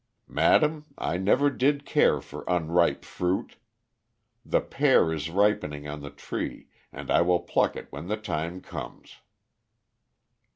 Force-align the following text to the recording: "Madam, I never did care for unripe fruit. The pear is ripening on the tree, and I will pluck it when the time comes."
"Madam, 0.33 0.85
I 0.97 1.17
never 1.17 1.51
did 1.51 1.85
care 1.85 2.21
for 2.21 2.43
unripe 2.47 3.05
fruit. 3.05 3.57
The 4.43 4.59
pear 4.59 5.13
is 5.13 5.29
ripening 5.29 5.87
on 5.87 6.01
the 6.01 6.09
tree, 6.09 6.69
and 6.91 7.11
I 7.11 7.21
will 7.21 7.41
pluck 7.41 7.75
it 7.75 7.85
when 7.91 8.07
the 8.07 8.17
time 8.17 8.61
comes." 8.61 9.17